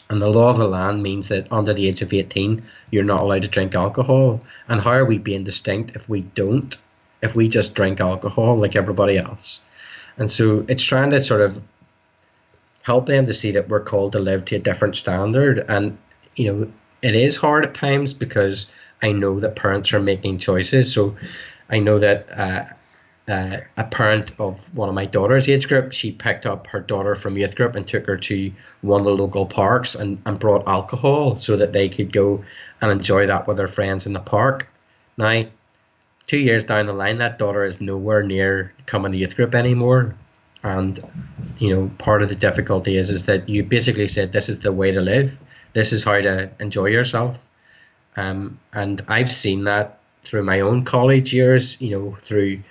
And 0.09 0.21
the 0.21 0.29
law 0.29 0.51
of 0.51 0.57
the 0.57 0.67
land 0.67 1.01
means 1.01 1.29
that 1.29 1.51
under 1.51 1.73
the 1.73 1.87
age 1.87 2.01
of 2.01 2.13
18, 2.13 2.63
you're 2.91 3.03
not 3.03 3.21
allowed 3.21 3.41
to 3.43 3.47
drink 3.47 3.73
alcohol. 3.73 4.41
And 4.67 4.79
how 4.79 4.91
are 4.91 5.05
we 5.05 5.17
being 5.17 5.43
distinct 5.43 5.95
if 5.95 6.07
we 6.07 6.21
don't? 6.21 6.77
If 7.21 7.35
we 7.35 7.47
just 7.47 7.73
drink 7.73 8.01
alcohol 8.01 8.57
like 8.57 8.75
everybody 8.75 9.17
else? 9.17 9.61
And 10.17 10.29
so 10.29 10.65
it's 10.67 10.83
trying 10.83 11.11
to 11.11 11.21
sort 11.21 11.41
of 11.41 11.59
help 12.83 13.05
them 13.07 13.25
to 13.25 13.33
see 13.33 13.51
that 13.51 13.69
we're 13.69 13.83
called 13.83 14.11
to 14.11 14.19
live 14.19 14.45
to 14.45 14.57
a 14.57 14.59
different 14.59 14.97
standard. 14.97 15.63
And, 15.67 15.97
you 16.35 16.53
know, 16.53 16.71
it 17.01 17.15
is 17.15 17.37
hard 17.37 17.65
at 17.65 17.73
times 17.73 18.13
because 18.13 18.71
I 19.03 19.11
know 19.11 19.39
that 19.41 19.57
parents 19.57 19.93
are 19.93 19.99
making 19.99 20.39
choices. 20.39 20.93
So 20.93 21.17
I 21.69 21.79
know 21.79 21.99
that 21.99 22.31
uh, 22.31 22.65
uh, 23.27 23.57
a 23.77 23.83
parent 23.83 24.31
of 24.39 24.73
one 24.75 24.89
of 24.89 24.95
my 24.95 25.05
daughter's 25.05 25.47
age 25.49 25.67
group, 25.67 25.91
she 25.91 26.11
picked 26.11 26.45
up 26.45 26.67
her 26.67 26.79
daughter 26.79 27.13
from 27.13 27.37
youth 27.37 27.55
group 27.55 27.75
and 27.75 27.85
took 27.85 28.07
her 28.07 28.17
to 28.17 28.51
one 28.81 29.01
of 29.01 29.05
the 29.05 29.11
local 29.11 29.45
parks 29.45 29.95
and, 29.95 30.21
and 30.25 30.39
brought 30.39 30.67
alcohol 30.67 31.35
so 31.35 31.57
that 31.57 31.73
they 31.73 31.89
could 31.89 32.13
go 32.13 32.43
and 32.81 32.91
enjoy 32.91 33.27
that 33.27 33.45
with 33.45 33.57
their 33.57 33.67
friends 33.67 34.07
in 34.07 34.13
the 34.13 34.19
park. 34.21 34.69
Now, 35.17 35.45
two 36.25 36.37
years 36.37 36.63
down 36.63 36.85
the 36.85 36.93
line, 36.93 37.17
that 37.17 37.37
daughter 37.37 37.65
is 37.65 37.81
nowhere 37.81 38.23
near 38.23 38.73
coming 38.85 39.11
to 39.11 39.17
youth 39.17 39.35
group 39.35 39.53
anymore. 39.53 40.15
And 40.63 40.97
you 41.59 41.75
know, 41.75 41.91
part 41.97 42.23
of 42.23 42.29
the 42.29 42.35
difficulty 42.35 42.95
is 42.97 43.09
is 43.09 43.25
that 43.25 43.49
you 43.49 43.65
basically 43.65 44.07
said 44.07 44.31
this 44.31 44.47
is 44.47 44.59
the 44.59 44.71
way 44.71 44.91
to 44.91 45.01
live. 45.01 45.37
This 45.73 45.91
is 45.91 46.05
how 46.05 46.21
to 46.21 46.51
enjoy 46.59 46.85
yourself. 46.85 47.45
Um, 48.15 48.59
and 48.73 49.03
I've 49.07 49.31
seen 49.31 49.65
that 49.65 49.99
through 50.21 50.43
my 50.43 50.61
own 50.61 50.85
college 50.85 51.33
years. 51.33 51.81
You 51.81 51.99
know, 51.99 52.17
through 52.19 52.61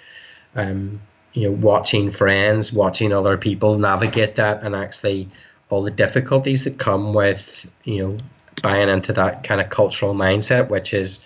um, 0.55 1.01
you 1.33 1.49
know, 1.49 1.53
watching 1.53 2.11
friends, 2.11 2.73
watching 2.73 3.13
other 3.13 3.37
people 3.39 3.79
navigate 3.79 4.37
that, 4.37 4.63
and 4.63 4.75
actually 4.75 5.29
all 5.69 5.83
the 5.83 5.91
difficulties 5.91 6.65
that 6.65 6.79
come 6.79 7.15
with 7.15 7.71
you 7.85 8.07
know 8.07 8.17
buying 8.63 8.89
into 8.89 9.15
that 9.15 9.45
kind 9.45 9.61
of 9.61 9.69
cultural 9.69 10.15
mindset, 10.15 10.69
which 10.69 10.93
is 10.93 11.25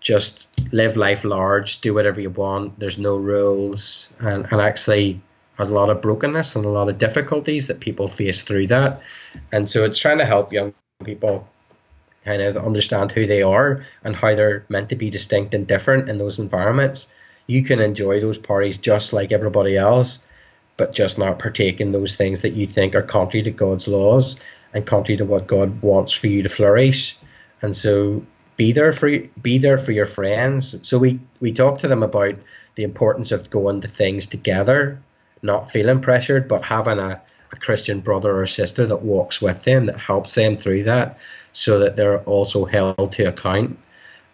just 0.00 0.46
live 0.70 0.96
life 0.96 1.24
large, 1.24 1.80
do 1.80 1.94
whatever 1.94 2.20
you 2.20 2.30
want. 2.30 2.78
There's 2.78 2.98
no 2.98 3.16
rules, 3.16 4.12
and, 4.20 4.46
and 4.50 4.60
actually 4.60 5.20
a 5.58 5.64
lot 5.64 5.90
of 5.90 6.02
brokenness 6.02 6.56
and 6.56 6.64
a 6.64 6.68
lot 6.68 6.88
of 6.88 6.98
difficulties 6.98 7.68
that 7.68 7.80
people 7.80 8.08
face 8.08 8.42
through 8.42 8.68
that. 8.68 9.00
And 9.52 9.68
so 9.68 9.84
it's 9.84 9.98
trying 9.98 10.18
to 10.18 10.26
help 10.26 10.52
young 10.52 10.74
people 11.04 11.48
kind 12.24 12.42
of 12.42 12.56
understand 12.56 13.10
who 13.10 13.26
they 13.26 13.42
are 13.42 13.84
and 14.02 14.16
how 14.16 14.34
they're 14.34 14.64
meant 14.68 14.88
to 14.88 14.96
be 14.96 15.10
distinct 15.10 15.54
and 15.54 15.66
different 15.66 16.08
in 16.08 16.18
those 16.18 16.38
environments. 16.38 17.12
You 17.46 17.62
can 17.62 17.80
enjoy 17.80 18.20
those 18.20 18.38
parties 18.38 18.78
just 18.78 19.12
like 19.12 19.32
everybody 19.32 19.76
else, 19.76 20.24
but 20.76 20.92
just 20.92 21.18
not 21.18 21.38
partake 21.38 21.80
in 21.80 21.92
those 21.92 22.16
things 22.16 22.42
that 22.42 22.54
you 22.54 22.66
think 22.66 22.94
are 22.94 23.02
contrary 23.02 23.44
to 23.44 23.50
God's 23.50 23.86
laws 23.86 24.40
and 24.72 24.86
contrary 24.86 25.18
to 25.18 25.24
what 25.24 25.46
God 25.46 25.82
wants 25.82 26.12
for 26.12 26.26
you 26.26 26.42
to 26.42 26.48
flourish. 26.48 27.16
And 27.62 27.76
so 27.76 28.24
be 28.56 28.72
there 28.72 28.92
for 28.92 29.10
be 29.40 29.58
there 29.58 29.78
for 29.78 29.92
your 29.92 30.06
friends. 30.06 30.76
So 30.86 30.98
we 30.98 31.20
we 31.40 31.52
talk 31.52 31.80
to 31.80 31.88
them 31.88 32.02
about 32.02 32.36
the 32.74 32.84
importance 32.84 33.32
of 33.32 33.50
going 33.50 33.80
to 33.82 33.88
things 33.88 34.26
together, 34.26 35.02
not 35.42 35.70
feeling 35.70 36.00
pressured, 36.00 36.48
but 36.48 36.64
having 36.64 36.98
a, 36.98 37.20
a 37.52 37.56
Christian 37.56 38.00
brother 38.00 38.40
or 38.40 38.46
sister 38.46 38.86
that 38.86 39.02
walks 39.02 39.40
with 39.40 39.62
them 39.62 39.86
that 39.86 39.98
helps 39.98 40.34
them 40.34 40.56
through 40.56 40.84
that, 40.84 41.18
so 41.52 41.80
that 41.80 41.96
they're 41.96 42.20
also 42.20 42.64
held 42.64 43.12
to 43.12 43.24
account. 43.24 43.78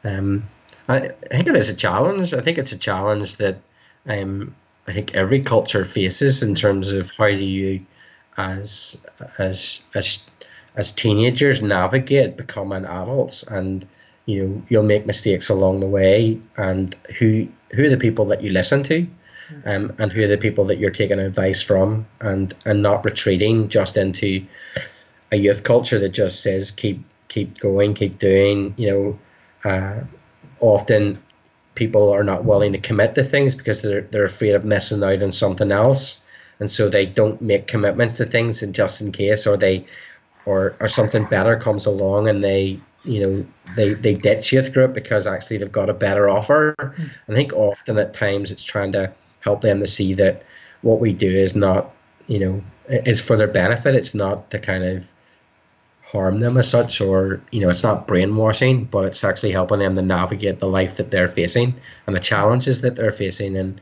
Um, 0.05 0.45
I, 0.88 1.00
think 1.00 1.49
it 1.49 1.57
is 1.57 1.69
a 1.69 1.76
challenge. 1.76 2.35
I 2.35 2.40
think 2.40 2.59
it's 2.59 2.73
a 2.73 2.79
challenge 2.79 3.37
that 3.37 3.59
um, 4.07 4.55
I 4.88 4.93
think 4.93 5.14
every 5.14 5.40
culture 5.40 5.85
faces 5.85 6.43
in 6.43 6.55
terms 6.55 6.90
of 6.90 7.11
how 7.12 7.29
do 7.29 7.37
you, 7.37 7.87
as 8.37 9.00
as 9.38 9.85
as 9.95 10.26
as 10.75 10.93
teenagers, 10.93 11.62
navigate 11.62 12.37
becoming 12.37 12.85
adults 12.85 13.43
and 13.43 13.87
you 14.26 14.45
know 14.45 14.62
you'll 14.69 14.83
make 14.83 15.07
mistakes 15.07 15.49
along 15.49 15.81
the 15.81 15.87
way 15.87 16.40
and 16.57 16.95
who 17.19 17.49
who 17.73 17.85
are 17.85 17.90
the 17.90 17.97
people 17.97 18.26
that 18.26 18.43
you 18.43 18.50
listen 18.50 18.83
to 18.85 19.07
um, 19.64 19.95
and 19.99 20.12
who 20.12 20.23
are 20.23 20.28
the 20.28 20.38
people 20.38 20.66
that 20.66 20.78
you're 20.78 20.90
taking 20.90 21.19
advice 21.19 21.62
from 21.62 22.07
and 22.21 22.54
and 22.64 22.83
not 22.83 23.04
retreating 23.04 23.69
just 23.69 23.97
into 23.97 24.47
a 25.33 25.37
youth 25.37 25.62
culture 25.62 25.99
that 25.99 26.11
just 26.11 26.42
says 26.42 26.71
keep 26.71 27.04
keep 27.28 27.59
going 27.59 27.95
keep 27.95 28.19
doing 28.19 28.75
you 28.76 28.90
know 28.90 29.19
uh, 29.71 30.00
often 30.61 31.21
people 31.75 32.11
are 32.11 32.25
not 32.25 32.45
willing 32.45 32.73
to 32.73 32.78
commit 32.78 33.14
to 33.14 33.23
things 33.23 33.54
because 33.54 33.83
they're, 33.83 34.02
they're 34.02 34.25
afraid 34.25 34.54
of 34.54 34.64
missing 34.64 35.02
out 35.02 35.23
on 35.23 35.30
something 35.30 35.73
else 35.73 36.21
and 36.59 36.71
so 36.71 36.88
they 36.88 37.07
don't 37.07 37.40
make 37.40 37.66
commitments 37.66 38.19
to 38.19 38.25
things 38.25 38.62
and 38.62 38.75
just 38.75 39.00
in 39.00 39.12
case 39.12 39.47
or 39.47 39.57
they 39.57 39.87
or 40.45 40.76
or 40.80 40.88
something 40.88 41.25
better 41.25 41.57
comes 41.57 41.87
along 41.87 42.28
and 42.28 42.42
they 42.42 42.80
you 43.04 43.21
know 43.21 43.47
they 43.76 43.95
they 43.95 44.14
ditch 44.14 44.52
youth 44.52 44.73
group 44.73 44.92
because 44.92 45.26
actually 45.26 45.59
they've 45.59 45.73
got 45.73 45.90
a 45.90 45.95
better 45.95 46.28
offer. 46.28 46.75
Mm. 46.78 47.11
I 47.28 47.35
think 47.35 47.52
often 47.52 47.99
at 47.99 48.14
times 48.14 48.50
it's 48.50 48.64
trying 48.64 48.92
to 48.92 49.12
help 49.40 49.61
them 49.61 49.80
to 49.80 49.87
see 49.87 50.14
that 50.14 50.44
what 50.82 51.00
we 51.00 51.12
do 51.12 51.30
is 51.30 51.54
not 51.54 51.92
you 52.26 52.38
know 52.38 52.62
is 52.88 53.20
for 53.20 53.37
their 53.37 53.49
benefit. 53.49 53.94
It's 53.94 54.14
not 54.14 54.50
to 54.50 54.59
kind 54.59 54.85
of 54.85 55.11
harm 56.02 56.40
them 56.40 56.56
as 56.56 56.68
such 56.68 57.00
or 57.00 57.40
you 57.52 57.61
know 57.61 57.68
it's 57.68 57.82
not 57.82 58.06
brainwashing 58.06 58.85
but 58.85 59.04
it's 59.04 59.23
actually 59.23 59.52
helping 59.52 59.78
them 59.78 59.94
to 59.94 60.02
navigate 60.02 60.59
the 60.59 60.66
life 60.66 60.97
that 60.97 61.11
they're 61.11 61.28
facing 61.28 61.75
and 62.06 62.16
the 62.16 62.20
challenges 62.20 62.80
that 62.80 62.97
they're 62.97 63.12
facing 63.12 63.54
and 63.56 63.80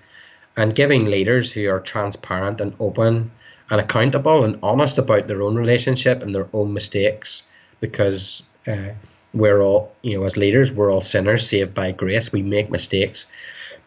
and 0.56 0.74
giving 0.74 1.06
leaders 1.06 1.52
who 1.52 1.70
are 1.70 1.78
transparent 1.78 2.60
and 2.60 2.74
open 2.80 3.30
and 3.70 3.80
accountable 3.80 4.44
and 4.44 4.58
honest 4.62 4.98
about 4.98 5.28
their 5.28 5.42
own 5.42 5.54
relationship 5.54 6.22
and 6.22 6.34
their 6.34 6.48
own 6.52 6.72
mistakes 6.72 7.44
because 7.80 8.42
uh, 8.66 8.90
we're 9.32 9.60
all, 9.60 9.94
you 10.02 10.18
know, 10.18 10.24
as 10.24 10.36
leaders, 10.36 10.72
we're 10.72 10.90
all 10.90 11.00
sinners 11.00 11.48
saved 11.48 11.74
by 11.74 11.92
grace. 11.92 12.32
We 12.32 12.42
make 12.42 12.70
mistakes, 12.70 13.26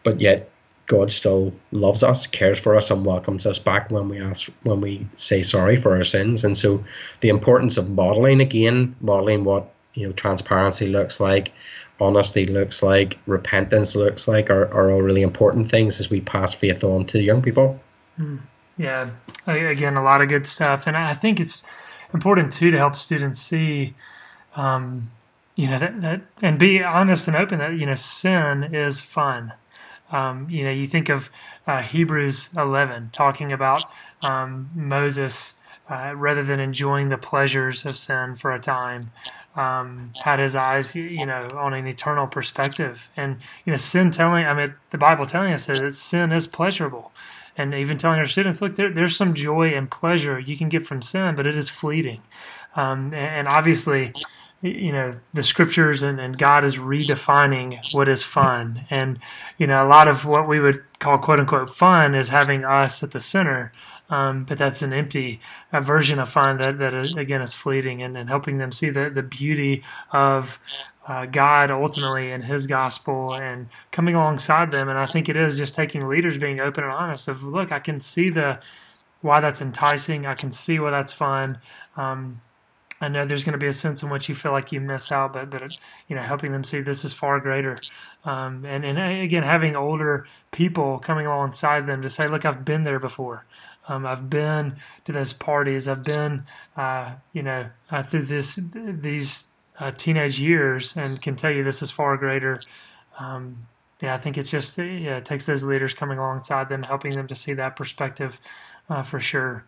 but 0.02 0.20
yet 0.20 0.48
God 0.92 1.10
still 1.10 1.54
loves 1.70 2.02
us, 2.02 2.26
cares 2.26 2.60
for 2.60 2.76
us, 2.76 2.90
and 2.90 3.06
welcomes 3.06 3.46
us 3.46 3.58
back 3.58 3.90
when 3.90 4.10
we 4.10 4.20
ask, 4.20 4.50
when 4.62 4.82
we 4.82 5.06
say 5.16 5.40
sorry 5.40 5.76
for 5.76 5.96
our 5.96 6.04
sins. 6.04 6.44
And 6.44 6.56
so, 6.56 6.84
the 7.20 7.30
importance 7.30 7.78
of 7.78 7.88
modeling 7.88 8.42
again, 8.42 8.94
modeling 9.00 9.44
what 9.44 9.72
you 9.94 10.06
know 10.06 10.12
transparency 10.12 10.88
looks 10.88 11.18
like, 11.18 11.50
honesty 11.98 12.44
looks 12.44 12.82
like, 12.82 13.18
repentance 13.26 13.96
looks 13.96 14.28
like, 14.28 14.50
are, 14.50 14.66
are 14.66 14.90
all 14.90 15.00
really 15.00 15.22
important 15.22 15.66
things 15.66 15.98
as 15.98 16.10
we 16.10 16.20
pass 16.20 16.52
faith 16.52 16.84
on 16.84 17.06
to 17.06 17.22
young 17.22 17.40
people. 17.40 17.80
Mm. 18.20 18.40
Yeah, 18.76 19.08
again, 19.46 19.96
a 19.96 20.04
lot 20.04 20.20
of 20.20 20.28
good 20.28 20.46
stuff, 20.46 20.86
and 20.86 20.94
I 20.94 21.14
think 21.14 21.40
it's 21.40 21.66
important 22.12 22.52
too 22.52 22.70
to 22.70 22.76
help 22.76 22.96
students 22.96 23.40
see 23.40 23.94
um, 24.56 25.10
you 25.56 25.70
know 25.70 25.78
that, 25.78 26.02
that 26.02 26.20
and 26.42 26.58
be 26.58 26.84
honest 26.84 27.28
and 27.28 27.36
open 27.38 27.60
that 27.60 27.78
you 27.78 27.86
know 27.86 27.94
sin 27.94 28.64
is 28.74 29.00
fun 29.00 29.54
um, 30.12 30.48
you 30.48 30.64
know 30.64 30.70
you 30.72 30.86
think 30.86 31.08
of 31.08 31.30
uh, 31.66 31.82
hebrews 31.82 32.50
11 32.56 33.10
talking 33.12 33.52
about 33.52 33.84
um, 34.22 34.70
moses 34.74 35.58
uh, 35.90 36.14
rather 36.14 36.44
than 36.44 36.60
enjoying 36.60 37.08
the 37.08 37.18
pleasures 37.18 37.84
of 37.84 37.98
sin 37.98 38.36
for 38.36 38.52
a 38.52 38.60
time 38.60 39.10
um, 39.56 40.10
had 40.24 40.38
his 40.38 40.54
eyes 40.54 40.94
you 40.94 41.26
know 41.26 41.48
on 41.54 41.74
an 41.74 41.86
eternal 41.86 42.26
perspective. 42.26 43.10
And 43.16 43.36
you 43.64 43.72
know 43.72 43.76
sin 43.76 44.10
telling 44.10 44.46
i 44.46 44.54
mean 44.54 44.74
the 44.90 44.98
bible 44.98 45.26
telling 45.26 45.52
us 45.52 45.66
that 45.66 45.94
sin 45.94 46.32
is 46.32 46.46
pleasurable. 46.46 47.12
And 47.54 47.74
even 47.74 47.98
telling 47.98 48.18
our 48.18 48.24
students 48.24 48.62
look 48.62 48.76
there, 48.76 48.90
there's 48.90 49.14
some 49.14 49.34
joy 49.34 49.74
and 49.74 49.90
pleasure 49.90 50.38
you 50.38 50.56
can 50.56 50.70
get 50.70 50.86
from 50.86 51.02
sin 51.02 51.34
but 51.34 51.46
it 51.46 51.56
is 51.56 51.68
fleeting. 51.68 52.22
Um, 52.74 53.12
and 53.12 53.46
obviously 53.46 54.12
you 54.62 54.92
know 54.92 55.12
the 55.32 55.42
scriptures 55.42 56.02
and, 56.02 56.20
and 56.20 56.38
God 56.38 56.64
is 56.64 56.76
redefining 56.76 57.78
what 57.94 58.08
is 58.08 58.22
fun 58.22 58.84
and 58.90 59.18
you 59.58 59.66
know 59.66 59.84
a 59.84 59.88
lot 59.88 60.08
of 60.08 60.24
what 60.24 60.48
we 60.48 60.60
would 60.60 60.82
call 60.98 61.18
quote 61.18 61.40
unquote 61.40 61.68
fun 61.68 62.14
is 62.14 62.28
having 62.28 62.64
us 62.64 63.02
at 63.02 63.10
the 63.10 63.20
center 63.20 63.72
um, 64.10 64.44
but 64.44 64.58
that's 64.58 64.82
an 64.82 64.92
empty 64.92 65.40
uh, 65.72 65.80
version 65.80 66.18
of 66.18 66.28
fun 66.28 66.58
that, 66.58 66.78
that 66.78 66.94
is, 66.94 67.14
again 67.16 67.40
is 67.40 67.54
fleeting 67.54 68.02
and, 68.02 68.16
and 68.16 68.28
helping 68.28 68.58
them 68.58 68.70
see 68.70 68.90
the, 68.90 69.10
the 69.10 69.22
beauty 69.22 69.82
of 70.12 70.60
uh, 71.06 71.26
God 71.26 71.70
ultimately 71.70 72.30
and 72.30 72.44
His 72.44 72.66
gospel 72.66 73.34
and 73.34 73.68
coming 73.90 74.14
alongside 74.14 74.70
them. 74.70 74.88
And 74.88 74.98
I 74.98 75.06
think 75.06 75.28
it 75.28 75.36
is 75.36 75.56
just 75.56 75.74
taking 75.74 76.06
leaders 76.08 76.38
being 76.38 76.60
open 76.60 76.84
and 76.84 76.92
honest 76.92 77.26
of 77.28 77.42
look, 77.42 77.72
I 77.72 77.78
can 77.78 78.00
see 78.00 78.28
the 78.28 78.60
why 79.22 79.40
that's 79.40 79.62
enticing. 79.62 80.26
I 80.26 80.34
can 80.34 80.52
see 80.52 80.78
why 80.78 80.90
that's 80.90 81.12
fun. 81.12 81.58
Um, 81.96 82.40
I 83.02 83.08
know 83.08 83.26
there's 83.26 83.42
going 83.42 83.52
to 83.52 83.58
be 83.58 83.66
a 83.66 83.72
sense 83.72 84.02
in 84.04 84.10
which 84.10 84.28
you 84.28 84.34
feel 84.34 84.52
like 84.52 84.70
you 84.70 84.80
miss 84.80 85.10
out, 85.10 85.32
but 85.32 85.50
but 85.50 85.76
you 86.08 86.14
know, 86.14 86.22
helping 86.22 86.52
them 86.52 86.62
see 86.62 86.80
this 86.80 87.04
is 87.04 87.12
far 87.12 87.40
greater, 87.40 87.78
um, 88.24 88.64
and 88.64 88.84
and 88.84 88.98
again, 88.98 89.42
having 89.42 89.74
older 89.74 90.26
people 90.52 91.00
coming 91.00 91.26
alongside 91.26 91.86
them 91.86 92.00
to 92.02 92.08
say, 92.08 92.28
look, 92.28 92.44
I've 92.44 92.64
been 92.64 92.84
there 92.84 93.00
before. 93.00 93.44
Um, 93.88 94.06
I've 94.06 94.30
been 94.30 94.76
to 95.04 95.12
those 95.12 95.32
parties. 95.32 95.88
I've 95.88 96.04
been, 96.04 96.44
uh, 96.76 97.14
you 97.32 97.42
know, 97.42 97.66
uh, 97.90 98.04
through 98.04 98.26
this 98.26 98.60
these 98.72 99.44
uh, 99.80 99.90
teenage 99.90 100.38
years, 100.38 100.96
and 100.96 101.20
can 101.20 101.34
tell 101.34 101.50
you 101.50 101.64
this 101.64 101.82
is 101.82 101.90
far 101.90 102.16
greater. 102.16 102.60
Um, 103.18 103.66
yeah, 104.00 104.14
I 104.14 104.18
think 104.18 104.38
it's 104.38 104.50
just 104.50 104.78
yeah, 104.78 105.16
it 105.16 105.24
takes 105.24 105.46
those 105.46 105.64
leaders 105.64 105.92
coming 105.92 106.18
alongside 106.18 106.68
them, 106.68 106.84
helping 106.84 107.14
them 107.14 107.26
to 107.26 107.34
see 107.34 107.54
that 107.54 107.74
perspective 107.74 108.40
uh, 108.88 109.02
for 109.02 109.18
sure. 109.18 109.64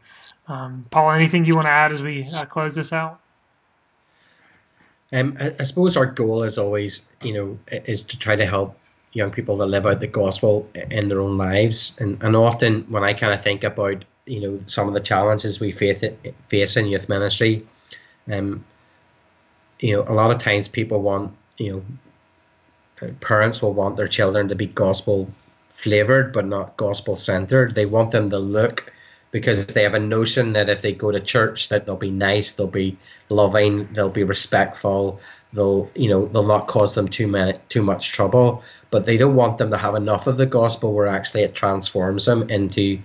Um, 0.47 0.87
Paul, 0.91 1.11
anything 1.11 1.45
you 1.45 1.55
want 1.55 1.67
to 1.67 1.73
add 1.73 1.91
as 1.91 2.03
we 2.03 2.25
uh, 2.37 2.45
close 2.45 2.75
this 2.75 2.93
out? 2.93 3.21
Um, 5.13 5.37
I, 5.41 5.53
I, 5.59 5.63
suppose 5.65 5.97
our 5.97 6.07
goal 6.07 6.43
is 6.43 6.59
always, 6.59 7.07
you 7.23 7.35
know, 7.35 7.59
is 7.71 8.03
to 8.05 8.19
try 8.19 8.37
to 8.37 8.47
help 8.47 8.79
young 9.13 9.31
people 9.31 9.59
to 9.59 9.67
live 9.67 9.87
out 9.87 10.01
the 10.01 10.07
gospel 10.07 10.69
in 10.75 11.09
their 11.09 11.21
own 11.21 11.39
lives. 11.39 11.97
And, 12.01 12.23
and 12.23 12.35
often 12.35 12.83
when 12.89 13.05
I 13.05 13.13
kind 13.13 13.33
of 13.33 13.43
think 13.43 13.63
about, 13.63 14.05
you 14.27 14.41
know, 14.41 14.61
some 14.67 14.89
of 14.89 14.95
the 14.95 15.01
challenges 15.01 15.61
we 15.61 15.71
face, 15.71 16.03
face 16.49 16.77
in 16.77 16.87
youth 16.87 17.09
ministry, 17.09 17.67
um, 18.31 18.65
you 19.79 19.95
know, 19.95 20.03
a 20.09 20.15
lot 20.15 20.31
of 20.31 20.39
times 20.39 20.67
people 20.67 21.01
want, 21.01 21.33
you 21.59 21.73
know, 23.01 23.11
parents 23.21 23.61
will 23.61 23.75
want 23.75 23.97
their 23.97 24.09
children 24.09 24.49
to 24.49 24.55
be 24.55 24.67
gospel 24.67 25.29
flavored 25.71 26.33
but 26.33 26.47
not 26.47 26.77
gospel 26.77 27.17
centered. 27.17 27.75
They 27.75 27.87
want 27.87 28.11
them 28.11 28.31
to 28.31 28.39
look 28.39 28.93
because 29.35 29.67
they 29.67 29.83
have 29.83 29.95
a 29.95 29.99
notion 29.99 30.53
that 30.53 30.71
if 30.71 30.81
they 30.81 30.93
go 30.93 31.11
to 31.11 31.19
church 31.19 31.71
that 31.71 31.85
they'll 31.85 31.97
be 31.97 32.13
nice, 32.13 32.53
they'll 32.53 32.69
be 32.69 32.97
loving, 33.29 33.93
they'll 33.93 34.09
be 34.09 34.23
respectful, 34.23 35.19
they'll 35.53 35.91
you 35.97 36.09
know 36.09 36.27
they'll 36.27 36.47
not 36.47 36.69
cause 36.69 36.95
them 36.95 37.09
too 37.09 37.27
many 37.27 37.59
too 37.69 37.83
much 37.83 38.13
trouble. 38.13 38.63
But 38.93 39.07
they 39.07 39.17
don't 39.17 39.35
want 39.35 39.59
them 39.59 39.71
to 39.71 39.77
have 39.77 39.97
enough 39.97 40.29
of 40.29 40.37
the 40.37 40.47
gospel 40.47 40.95
where 40.95 41.09
actually 41.09 41.43
it 41.43 41.53
transforms 41.53 42.27
them 42.27 42.49
into 42.49 43.01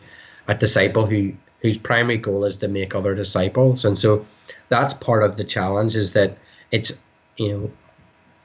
a 0.48 0.54
disciple 0.54 1.08
who 1.08 1.34
whose 1.62 1.80
primary 1.80 2.20
goal 2.20 2.46
is 2.46 2.58
to 2.58 2.68
make 2.68 2.94
other 2.94 3.16
disciples. 3.16 3.84
And 3.84 3.98
so 3.98 4.28
that's 4.70 4.94
part 4.94 5.24
of 5.24 5.36
the 5.36 5.44
challenge 5.44 5.96
is 5.96 6.14
that 6.14 6.38
it's 6.70 7.02
you 7.38 7.52
know 7.52 7.72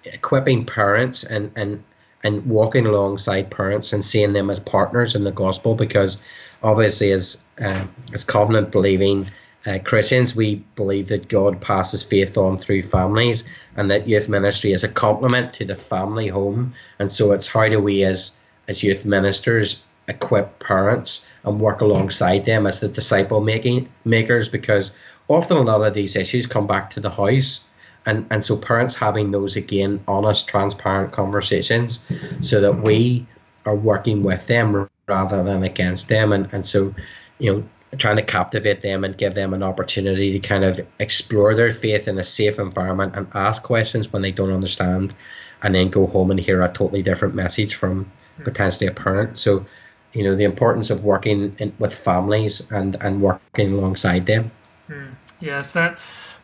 equipping 0.04 0.64
parents 0.64 1.22
and 1.22 1.52
and 1.54 1.84
and 2.24 2.46
walking 2.46 2.86
alongside 2.86 3.50
parents 3.50 3.92
and 3.92 4.02
seeing 4.02 4.32
them 4.32 4.48
as 4.48 4.58
partners 4.58 5.14
in 5.14 5.24
the 5.24 5.30
gospel 5.30 5.74
because 5.74 6.16
obviously 6.64 7.12
as 7.12 7.44
uh, 7.60 7.84
as 8.12 8.24
covenant 8.24 8.72
believing 8.72 9.30
uh, 9.66 9.78
Christians, 9.78 10.34
we 10.34 10.56
believe 10.76 11.08
that 11.08 11.28
God 11.28 11.60
passes 11.60 12.02
faith 12.02 12.36
on 12.36 12.58
through 12.58 12.82
families, 12.82 13.44
and 13.76 13.90
that 13.90 14.08
youth 14.08 14.28
ministry 14.28 14.72
is 14.72 14.84
a 14.84 14.88
complement 14.88 15.54
to 15.54 15.64
the 15.64 15.76
family 15.76 16.28
home. 16.28 16.74
And 16.98 17.10
so, 17.12 17.32
it's 17.32 17.48
how 17.48 17.68
do 17.68 17.80
we, 17.80 18.02
as 18.02 18.36
as 18.66 18.82
youth 18.82 19.04
ministers, 19.04 19.82
equip 20.08 20.58
parents 20.58 21.28
and 21.44 21.60
work 21.60 21.80
alongside 21.80 22.44
them 22.44 22.66
as 22.66 22.80
the 22.80 22.88
disciple 22.88 23.40
making 23.40 23.88
makers? 24.04 24.48
Because 24.48 24.92
often 25.28 25.56
a 25.56 25.62
lot 25.62 25.82
of 25.82 25.94
these 25.94 26.16
issues 26.16 26.46
come 26.46 26.66
back 26.66 26.90
to 26.90 27.00
the 27.00 27.10
house, 27.10 27.66
and 28.04 28.26
and 28.30 28.44
so 28.44 28.56
parents 28.56 28.96
having 28.96 29.30
those 29.30 29.56
again 29.56 30.02
honest, 30.08 30.48
transparent 30.48 31.12
conversations, 31.12 32.04
so 32.40 32.60
that 32.62 32.82
we 32.82 33.26
are 33.64 33.76
working 33.76 34.24
with 34.24 34.46
them 34.46 34.90
rather 35.06 35.42
than 35.42 35.62
against 35.62 36.08
them. 36.08 36.32
And, 36.32 36.52
and 36.52 36.64
so, 36.64 36.94
you 37.38 37.52
know, 37.52 37.64
trying 37.96 38.16
to 38.16 38.22
captivate 38.22 38.82
them 38.82 39.04
and 39.04 39.16
give 39.16 39.34
them 39.34 39.54
an 39.54 39.62
opportunity 39.62 40.38
to 40.38 40.46
kind 40.46 40.64
of 40.64 40.80
explore 40.98 41.54
their 41.54 41.70
faith 41.70 42.08
in 42.08 42.18
a 42.18 42.24
safe 42.24 42.58
environment 42.58 43.16
and 43.16 43.28
ask 43.34 43.62
questions 43.62 44.12
when 44.12 44.22
they 44.22 44.32
don't 44.32 44.52
understand 44.52 45.14
and 45.62 45.74
then 45.74 45.88
go 45.88 46.06
home 46.06 46.30
and 46.30 46.40
hear 46.40 46.60
a 46.62 46.68
totally 46.68 47.02
different 47.02 47.34
message 47.34 47.74
from 47.74 48.10
potentially 48.42 48.88
a 48.88 48.92
parent. 48.92 49.38
So, 49.38 49.66
you 50.12 50.24
know, 50.24 50.36
the 50.36 50.44
importance 50.44 50.90
of 50.90 51.04
working 51.04 51.56
in, 51.58 51.72
with 51.78 51.94
families 51.94 52.70
and, 52.70 52.96
and 53.00 53.22
working 53.22 53.72
alongside 53.72 54.26
them. 54.26 54.50
Mm. 54.88 55.14
Yes, 55.40 55.72
that 55.72 55.98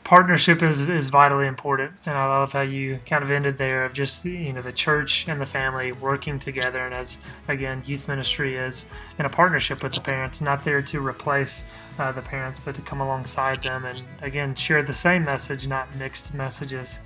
partnership 0.05 0.63
is, 0.63 0.89
is 0.89 1.09
vitally 1.09 1.47
important 1.47 1.93
and 2.07 2.17
i 2.17 2.27
love 2.27 2.53
how 2.53 2.61
you 2.63 2.99
kind 3.07 3.23
of 3.23 3.31
ended 3.31 3.59
there 3.59 3.85
of 3.85 3.93
just 3.93 4.25
you 4.25 4.53
know 4.53 4.63
the 4.63 4.73
church 4.73 5.29
and 5.29 5.41
the 5.41 5.47
family 5.47 5.93
working 5.93 6.39
together 6.39 6.87
and 6.87 6.95
as 6.95 7.19
again 7.49 7.83
youth 7.87 8.09
ministry 8.09 8.57
is 8.57 8.87
in 9.19 9.27
a 9.27 9.29
partnership 9.29 9.83
with 9.83 9.93
the 9.93 10.01
parents 10.01 10.41
not 10.41 10.65
there 10.65 10.81
to 10.81 11.05
replace 11.07 11.65
uh, 11.99 12.11
the 12.13 12.23
parents 12.23 12.59
but 12.59 12.75
to 12.75 12.81
come 12.83 13.01
alongside 13.01 13.63
them 13.63 13.85
and 13.85 14.09
again 14.23 14.55
share 14.55 14.83
the 14.83 14.95
same 14.95 15.25
message 15.25 15.69
not 15.69 15.95
mixed 15.97 16.33
messages 16.35 17.01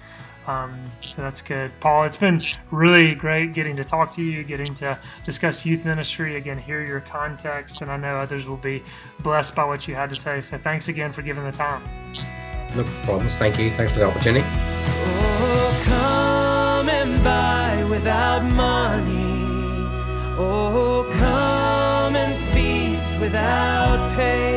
um, 0.46 0.78
so 1.00 1.22
that's 1.22 1.40
good. 1.40 1.70
Paul, 1.80 2.04
it's 2.04 2.16
been 2.16 2.40
really 2.70 3.14
great 3.14 3.54
getting 3.54 3.76
to 3.76 3.84
talk 3.84 4.12
to 4.12 4.22
you, 4.22 4.44
getting 4.44 4.74
to 4.74 4.98
discuss 5.24 5.64
youth 5.64 5.84
ministry, 5.84 6.36
again, 6.36 6.58
hear 6.58 6.82
your 6.82 7.00
context, 7.00 7.80
and 7.80 7.90
I 7.90 7.96
know 7.96 8.16
others 8.16 8.46
will 8.46 8.58
be 8.58 8.82
blessed 9.20 9.54
by 9.54 9.64
what 9.64 9.88
you 9.88 9.94
had 9.94 10.10
to 10.10 10.16
say. 10.16 10.40
So 10.40 10.58
thanks 10.58 10.88
again 10.88 11.12
for 11.12 11.22
giving 11.22 11.44
the 11.44 11.52
time. 11.52 11.82
No 12.76 12.84
problems. 13.04 13.36
Thank 13.36 13.58
you. 13.58 13.70
Thanks 13.70 13.92
for 13.92 14.00
the 14.00 14.06
opportunity. 14.06 14.44
Oh, 14.46 15.82
come 15.84 16.88
and 16.88 17.22
buy 17.22 17.84
without 17.88 18.42
money. 18.54 19.86
Oh, 20.36 21.06
come 21.18 22.16
and 22.16 22.34
feast 22.52 23.20
without 23.20 24.16
pay. 24.16 24.53